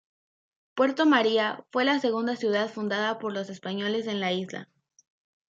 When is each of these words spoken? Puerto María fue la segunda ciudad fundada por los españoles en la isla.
Puerto 0.73 1.05
María 1.05 1.63
fue 1.71 1.85
la 1.85 1.99
segunda 1.99 2.35
ciudad 2.35 2.71
fundada 2.71 3.19
por 3.19 3.33
los 3.33 3.51
españoles 3.51 4.07
en 4.07 4.19
la 4.19 4.31
isla. 4.31 4.67